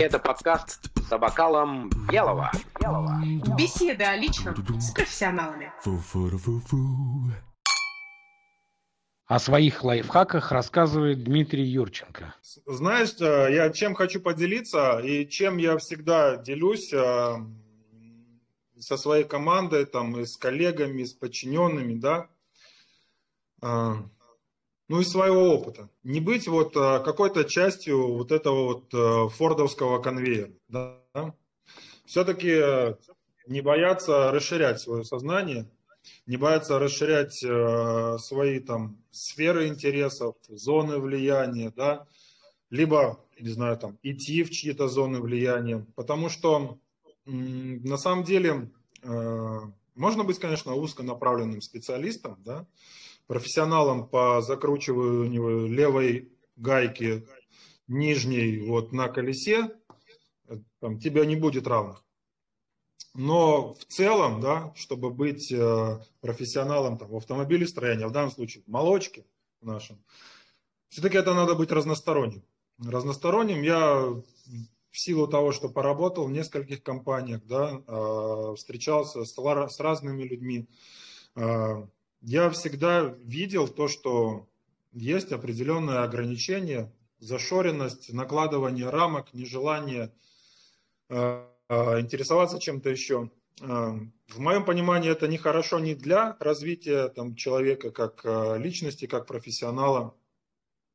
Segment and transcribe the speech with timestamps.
[0.00, 2.50] Это подкаст за бокалом белого.
[2.80, 3.22] белого.
[3.56, 5.72] Беседы о личном с профессионалами.
[9.26, 12.34] О своих лайфхаках рассказывает Дмитрий Юрченко.
[12.66, 17.36] Знаешь, э, я чем хочу поделиться и чем я всегда делюсь э,
[18.78, 22.28] со своей командой, там, и с коллегами, с подчиненными, да,
[23.62, 23.94] э,
[24.88, 25.88] ну, из своего опыта.
[26.02, 31.00] Не быть вот какой-то частью вот этого вот фордовского конвейера, да.
[32.04, 32.96] Все-таки
[33.46, 35.68] не бояться расширять свое сознание,
[36.26, 42.06] не бояться расширять э, свои там сферы интересов, зоны влияния, да,
[42.70, 46.78] либо, не знаю, там, идти в чьи-то зоны влияния, потому что
[47.26, 48.70] на самом деле
[49.02, 49.58] э,
[49.94, 52.66] можно быть, конечно, узконаправленным специалистом, да,
[53.26, 57.26] профессионалом по закручиванию левой гайки
[57.86, 59.70] нижней вот на колесе,
[60.80, 62.04] там, тебя не будет равных.
[63.14, 68.64] Но в целом, да, чтобы быть э, профессионалом там, в автомобилестроении, а в данном случае
[68.64, 69.24] в молочке
[69.60, 70.02] нашем,
[70.88, 72.44] все-таки это надо быть разносторонним.
[72.78, 74.00] Разносторонним я
[74.94, 80.68] в силу того, что поработал в нескольких компаниях, да, э, встречался с разными людьми,
[81.36, 81.86] э,
[82.24, 84.48] я всегда видел то, что
[84.92, 90.10] есть определенные ограничения, зашоренность, накладывание рамок, нежелание
[91.10, 93.30] а, интересоваться чем-то еще.
[93.60, 98.24] А, в моем понимании это не хорошо ни для развития там, человека как
[98.58, 100.14] личности, как профессионала.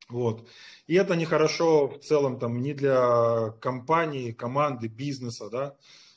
[0.08, 0.48] Вот.
[0.88, 5.76] И это нехорошо в целом там, ни для компании, команды, бизнеса, да?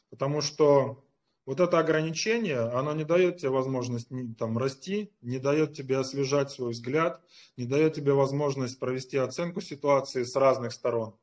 [0.09, 1.03] потому что
[1.45, 6.71] вот это ограничение, оно не дает тебе возможность там, расти, не дает тебе освежать свой
[6.71, 7.21] взгляд,
[7.57, 11.15] не дает тебе возможность провести оценку ситуации с разных сторон.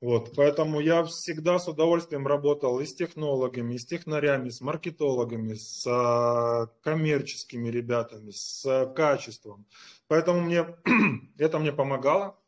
[0.00, 5.52] Вот, поэтому я всегда с удовольствием работал и с технологами, и с технарями, с маркетологами,
[5.52, 9.66] с а, коммерческими ребятами, с качеством.
[10.08, 10.74] Поэтому мне,
[11.38, 12.38] это мне помогало,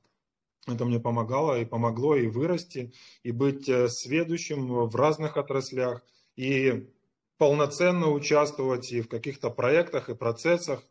[0.67, 6.03] это мне помогало и помогло и вырасти, и быть э, сведущим в разных отраслях,
[6.37, 6.88] и
[7.38, 10.82] полноценно участвовать и в каких-то проектах и процессах.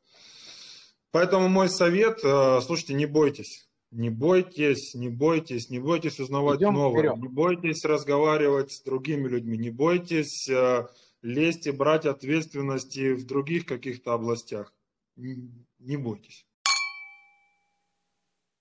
[1.11, 3.67] Поэтому мой совет, э, слушайте, не бойтесь.
[3.91, 7.17] Не бойтесь, не бойтесь, не бойтесь узнавать Идем новое, вперед.
[7.17, 10.87] не бойтесь разговаривать с другими людьми, не бойтесь э,
[11.21, 14.73] лезть и брать ответственности в других каких-то областях.
[15.17, 16.45] Не бойтесь.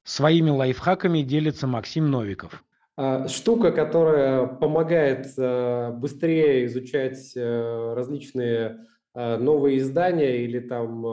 [0.02, 2.64] Своими лайфхаками делится Максим Новиков.
[3.02, 11.04] А, штука, которая помогает э, быстрее изучать э, различные новые издания или там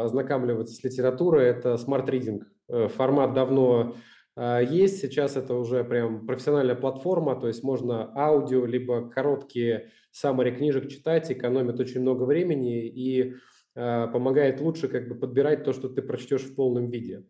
[0.00, 2.48] ознакомливаться с литературой, это smart reading.
[2.68, 3.94] Э, формат давно
[4.36, 10.88] есть, сейчас это уже прям профессиональная платформа, то есть можно аудио, либо короткие summary книжек
[10.88, 13.34] читать, экономит очень много времени и
[13.74, 17.24] помогает лучше как бы подбирать то, что ты прочтешь в полном виде.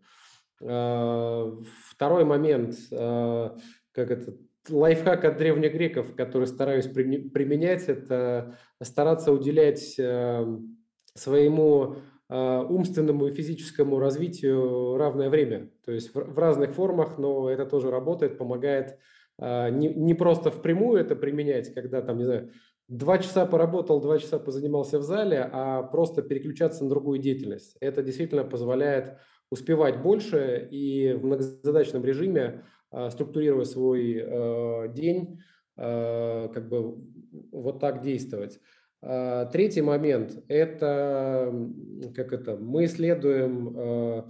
[0.58, 2.74] Второй момент,
[4.06, 4.36] как это,
[4.68, 9.98] лайфхак от древних греков, который стараюсь применять, это стараться уделять
[11.14, 11.96] своему
[12.28, 15.70] а, умственному и физическому развитию равное время.
[15.84, 18.98] То есть в разных формах, но это тоже работает, помогает
[19.38, 22.50] а, не, не просто впрямую это применять, когда там, не знаю,
[22.86, 27.76] два часа поработал, два часа позанимался в зале, а просто переключаться на другую деятельность.
[27.80, 29.16] Это действительно позволяет
[29.50, 35.40] успевать больше и в многозадачном режиме, а, структурируя свой день,
[35.76, 36.96] как бы
[37.52, 38.60] вот так действовать.
[39.00, 41.54] Третий момент– это,
[42.16, 44.22] как это, мы исследуем э,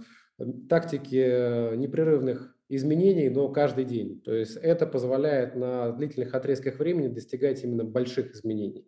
[0.69, 4.21] тактики непрерывных изменений, но каждый день.
[4.21, 8.87] То есть это позволяет на длительных отрезках времени достигать именно больших изменений.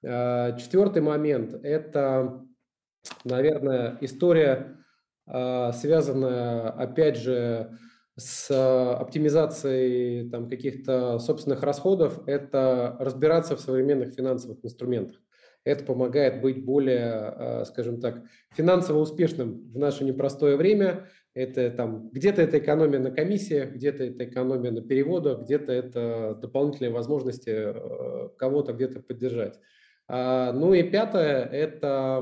[0.00, 2.42] Четвертый момент– это,
[3.24, 4.78] наверное, история,
[5.26, 7.89] связанная, опять же, с
[8.50, 15.20] оптимизацией там, каких-то собственных расходов– это разбираться в современных финансовых инструментах.
[15.64, 18.22] Это помогает быть более, а, скажем так,
[18.52, 21.08] финансово успешным в наше непростое время.
[21.34, 26.90] Это там где-то это экономия на комиссиях, где-то это экономия на переводах, где-то это дополнительные
[26.90, 29.60] возможности э, кого-то где-то поддержать.
[30.12, 32.20] А, ну и пятое– это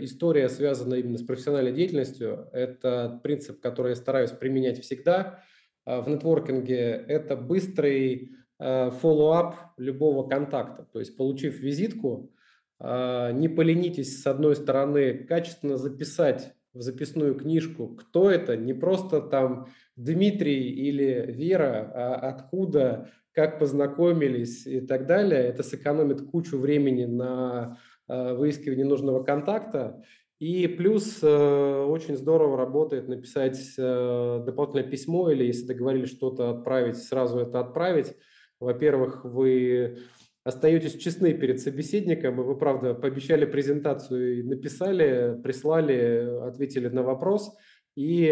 [0.00, 2.48] история, связанная именно с профессиональной деятельностью.
[2.52, 5.42] Это принцип, который я стараюсь применять всегда
[5.84, 7.04] а, в нетворкинге.
[7.08, 10.86] Это быстрый follow-up любого контакта.
[10.92, 12.32] То есть, получив визитку,
[12.80, 19.66] не поленитесь, с одной стороны, качественно записать в записную книжку, кто это, не просто там
[19.96, 25.40] Дмитрий или Вера, а откуда, как познакомились и так далее.
[25.40, 30.02] Это сэкономит кучу времени на э, выискивание нужного контакта.
[30.40, 36.96] И плюс э, очень здорово работает написать э, дополнительное письмо или если договорились что-то отправить,
[36.96, 38.14] сразу это отправить.
[38.60, 39.98] Во-первых, вы
[40.44, 47.56] остаетесь честны перед собеседником, и вы, правда, пообещали презентацию и написали, прислали, ответили на вопрос.
[47.96, 48.28] И,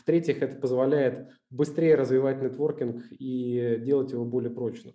[0.00, 4.94] в-третьих, это позволяет быстрее развивать нетворкинг и делать его более прочным.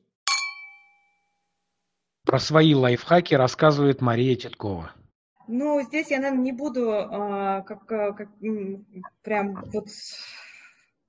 [2.26, 4.92] Про свои лайфхаки рассказывает Мария Титкова.
[5.48, 8.30] Ну, здесь я, наверное, не буду а, как, как
[9.22, 9.88] прям вот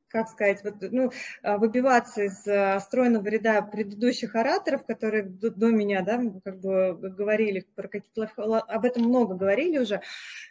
[0.09, 1.11] как сказать, вот, ну,
[1.43, 7.67] а, выбиваться из а, стройного ряда предыдущих ораторов, которые до, меня, да, как бы говорили
[7.75, 10.01] про какие-то об этом много говорили уже.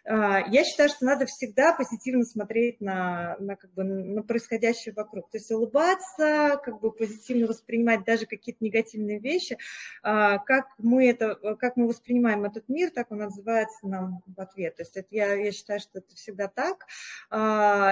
[0.05, 5.29] А, я считаю, что надо всегда позитивно смотреть на, на, как бы, на происходящее вокруг.
[5.31, 9.57] То есть улыбаться, как бы позитивно воспринимать даже какие-то негативные вещи.
[10.01, 14.75] Как мы, это, как мы воспринимаем этот мир, так он отзывается нам в ответ.
[14.75, 16.85] То есть это, я, я считаю, что это всегда так.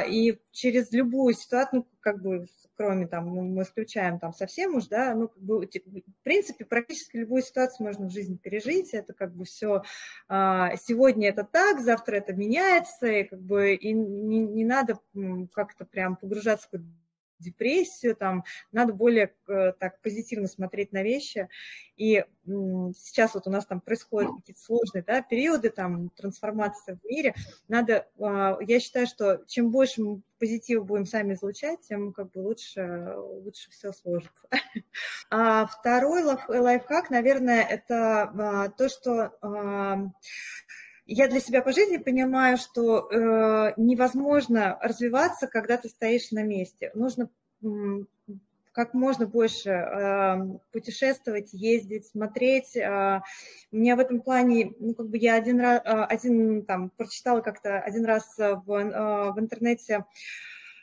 [0.09, 4.75] И через любую ситуацию ситуацию, ну, как бы, кроме там, ну, мы исключаем там совсем
[4.75, 9.13] уж, да, ну, как бы, в принципе, практически любую ситуацию можно в жизни пережить, это
[9.13, 9.83] как бы все,
[10.27, 14.99] а, сегодня это так, завтра это меняется, и как бы, и не, не надо
[15.53, 17.04] как-то прям погружаться в
[17.39, 21.49] депрессию, там надо более э, так позитивно смотреть на вещи.
[21.97, 27.33] И сейчас вот у нас там происходят какие-то сложные да, периоды, там трансформация в мире.
[27.67, 32.39] Надо, а, я считаю, что чем больше мы позитива будем сами излучать, тем как бы
[32.39, 34.33] лучше, лучше все сложится.
[35.29, 39.33] А второй лайфхак, наверное, это а, то, что
[41.05, 46.91] я для себя по жизни понимаю, что э, невозможно развиваться, когда ты стоишь на месте.
[46.95, 47.29] Нужно
[47.63, 47.67] э,
[48.71, 50.35] как можно больше э,
[50.73, 52.75] путешествовать, ездить, смотреть.
[52.75, 53.21] Э,
[53.71, 57.41] у меня в этом плане, ну, как бы я один раз, э, один там прочитала
[57.41, 60.05] как-то один раз в, э, в интернете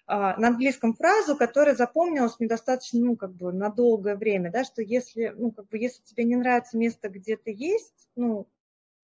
[0.09, 4.83] на английском фразу, которая запомнилась мне достаточно, ну, как бы на долгое время, да, что
[4.83, 8.49] если, ну, как бы, если тебе не нравится место, где ты есть, ну,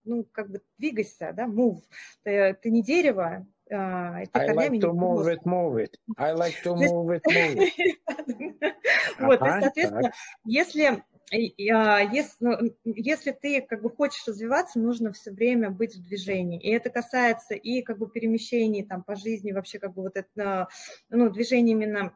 [0.03, 1.81] ну, как бы двигайся, да, move.
[2.23, 5.95] Ты, ты не дерево, а, ты I like to move it, move it.
[6.17, 8.75] I like to move it, move it.
[9.19, 10.11] Вот, то соответственно,
[10.45, 16.59] если если, ну, если ты как бы хочешь развиваться, нужно все время быть в движении.
[16.59, 20.67] И это касается и как бы перемещений там по жизни, вообще как бы вот это,
[21.09, 22.13] ну, движение именно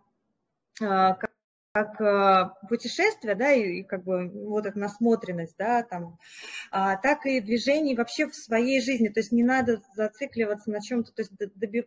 [0.82, 1.14] а,
[1.74, 6.20] как э, путешествие, да, и, и как бы вот эта насмотренность, да, там,
[6.70, 11.12] а, так и движение вообще в своей жизни, то есть не надо зацикливаться на чем-то,
[11.12, 11.32] то есть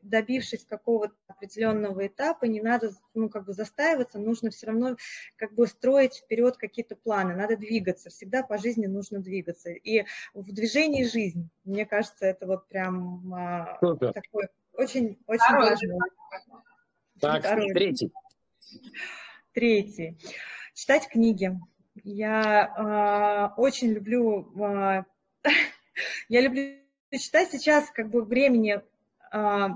[0.03, 4.97] добившись какого-то определенного этапа, не надо, ну, как бы застаиваться, нужно все равно
[5.37, 10.05] как бы строить вперед какие-то планы, надо двигаться, всегда по жизни нужно двигаться, и
[10.35, 15.99] в движении жизнь, мне кажется, это вот прям а, такой очень, очень важный.
[17.21, 17.73] Так, Второй.
[17.73, 18.13] третий.
[19.57, 20.19] Третий.
[20.75, 21.59] Читать книги.
[22.05, 25.05] Я э, очень люблю, э,
[26.29, 26.75] я люблю
[27.11, 28.83] читать сейчас, как бы времени
[29.33, 29.69] э,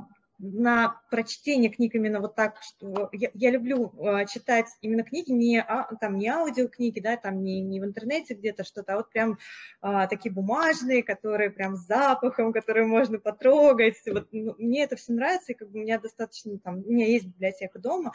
[0.43, 5.61] на прочтение книг именно вот так, что я, я люблю э, читать именно книги, не,
[5.61, 9.38] а, там, не аудиокниги, да, там не, не в интернете где-то что-то, а вот прям
[9.83, 13.97] э, такие бумажные, которые прям с запахом, которые можно потрогать.
[14.07, 17.07] Вот, ну, мне это все нравится, и как бы у меня достаточно, там, у меня
[17.07, 18.12] есть библиотека дома,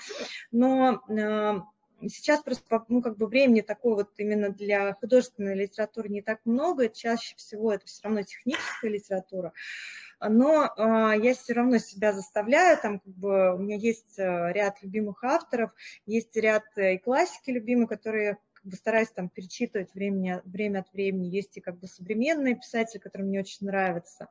[0.51, 1.59] но э,
[2.01, 6.89] Сейчас просто ну, как бы времени такой вот именно для художественной литературы не так много,
[6.89, 9.53] чаще всего это все равно техническая литература,
[10.21, 14.81] но э, я все равно себя заставляю, там как бы у меня есть э, ряд
[14.81, 15.71] любимых авторов,
[16.05, 20.91] есть ряд э, и классики любимые, которые как бы стараюсь там перечитывать время, время от
[20.93, 24.27] времени, есть и как бы современные писатели, которые мне очень нравятся.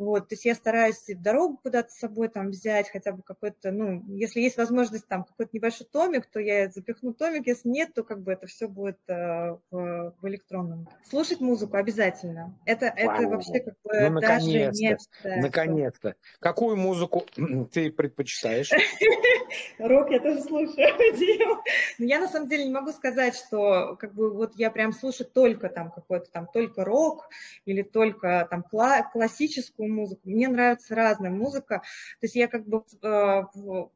[0.00, 3.70] Вот, то есть я стараюсь в дорогу куда-то с собой там взять, хотя бы какой-то,
[3.70, 8.02] ну, если есть возможность там какой-то небольшой томик, то я запихну томик, если нет, то
[8.02, 10.88] как бы это все будет э, в, в электронном.
[11.04, 12.58] Слушать музыку обязательно.
[12.64, 16.14] Это, это вообще как бы ну, даже не Наконец-то.
[16.38, 17.26] Какую музыку
[17.70, 18.70] ты предпочитаешь?
[19.78, 20.78] Рок я тоже слушаю.
[21.98, 25.28] Но я на самом деле не могу сказать, что как бы вот я прям слушаю
[25.28, 27.28] только там какой-то там только рок
[27.66, 30.22] или только там классическую музыку.
[30.24, 31.78] Мне нравится разная музыка.
[32.20, 33.42] То есть я как бы э,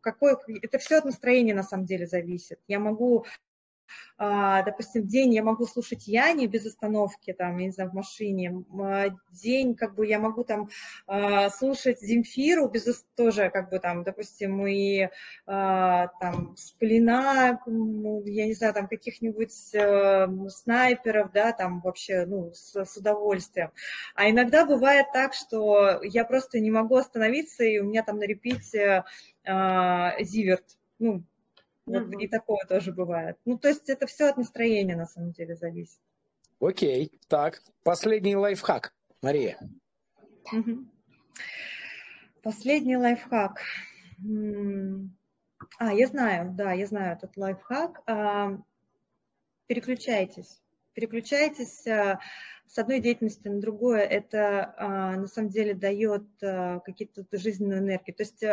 [0.01, 2.61] какой это все от настроения на самом деле зависит.
[2.69, 3.25] Я могу
[4.17, 9.07] допустим, день я могу слушать Яни без остановки, там, я не знаю, в машине, а,
[9.33, 10.69] день, как бы, я могу там
[11.07, 15.09] а, слушать Земфиру без тоже, как бы, там, допустим, и
[15.47, 17.61] там Сплина,
[18.25, 23.71] я не знаю, там, каких-нибудь э, снайперов, да, там, вообще, ну, с, с удовольствием.
[24.15, 28.25] А иногда бывает так, что я просто не могу остановиться, и у меня там на
[28.25, 29.05] репите
[29.45, 31.25] Зиверт, ну,
[31.87, 33.37] вот и такое тоже бывает.
[33.45, 36.01] Ну, то есть это все от настроения на самом деле зависит.
[36.61, 39.59] Окей, так, последний лайфхак, Мария.
[42.43, 43.61] Последний лайфхак.
[45.79, 48.03] А, я знаю, да, я знаю этот лайфхак.
[48.07, 48.59] А,
[49.67, 50.61] переключайтесь.
[50.93, 52.21] Переключайтесь а,
[52.67, 54.01] с одной деятельности на другое.
[54.01, 58.15] Это а, на самом деле дает какие-то жизненную энергию.
[58.15, 58.45] То есть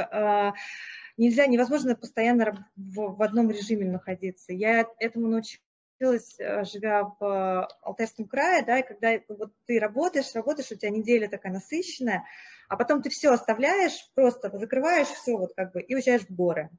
[1.21, 4.53] нельзя, невозможно постоянно в, в одном режиме находиться.
[4.53, 10.33] Я этому научилась, э, живя в э, Алтайском крае, да, и когда вот ты работаешь,
[10.33, 12.25] работаешь, у тебя неделя такая насыщенная,
[12.67, 16.69] а потом ты все оставляешь, просто закрываешь все вот как бы и уезжаешь в горы.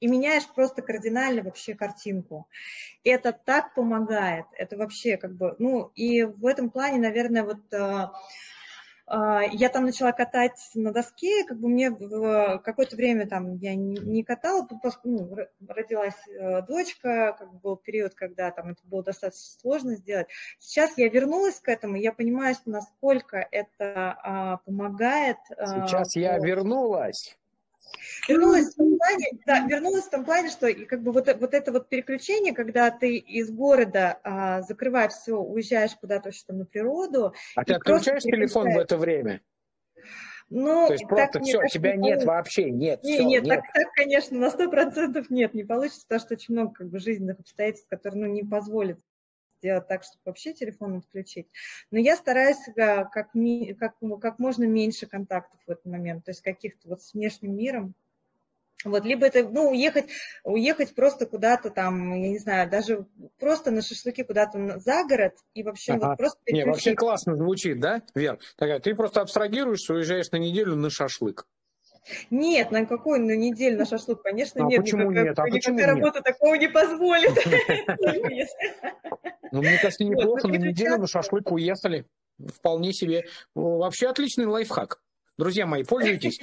[0.00, 2.46] И меняешь просто кардинально вообще картинку.
[3.02, 4.46] Это так помогает.
[4.56, 8.06] Это вообще как бы, ну, и в этом плане, наверное, вот э,
[9.10, 14.22] я там начала катать на доске, как бы мне в какое-то время там я не
[14.22, 14.68] катала,
[15.04, 15.34] ну,
[15.66, 20.28] родилась э, дочка, как бы был период, когда там это было достаточно сложно сделать.
[20.58, 25.38] Сейчас я вернулась к этому, я понимаю, насколько это а, помогает.
[25.56, 27.37] А, Сейчас а, я вернулась.
[28.28, 31.54] Вернулась в том плане, да, вернулась в том плане, что и как бы вот, вот
[31.54, 37.32] это вот переключение, когда ты из города, а, закрывая все, уезжаешь куда-то там на природу.
[37.56, 39.40] А ты отключаешь телефон в это время?
[40.50, 43.02] Ну, То есть просто все, тебя не нет вообще, нет.
[43.02, 43.56] Не, все, нет, нет.
[43.56, 46.98] Так, так, конечно, на сто процентов нет, не получится, потому что очень много как бы
[46.98, 48.98] жизненных обстоятельств, которые ну, не позволят
[49.58, 51.48] сделать так, чтобы вообще телефон отключить.
[51.90, 53.32] Но я стараюсь э, как,
[53.78, 57.94] как, как можно меньше контактов в этот момент, то есть каких-то вот с внешним миром.
[58.84, 60.08] Вот, либо это, ну, уехать,
[60.44, 63.06] уехать просто куда-то там, я не знаю, даже
[63.40, 66.10] просто на шашлыки куда-то за город и вообще ага.
[66.10, 66.38] вот просто...
[66.46, 68.38] Не, вообще классно звучит, да, Вер?
[68.56, 71.44] Такая, ты просто абстрагируешься, уезжаешь на неделю на шашлык.
[72.30, 74.82] Нет, на какую на неделю на шашлык, конечно, а нет.
[74.82, 75.38] Почему никакая, нет?
[75.38, 76.24] А никакая почему работа нет?
[76.24, 77.32] такого не позволит.
[79.50, 82.04] Ну, мне кажется, неплохо, на неделю на шашлык уехали.
[82.38, 83.24] Вполне себе.
[83.54, 85.00] Вообще отличный лайфхак.
[85.38, 86.38] Друзья мои, пользуйтесь.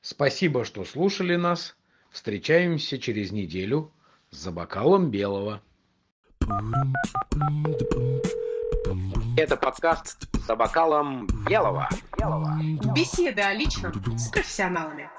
[0.00, 1.76] Спасибо, что слушали нас.
[2.10, 3.92] Встречаемся через неделю
[4.30, 5.62] за бокалом белого.
[9.36, 11.88] Это подкаст за бокалом белого.
[12.18, 12.58] белого.
[12.94, 15.10] Беседы о личном с профессионалами.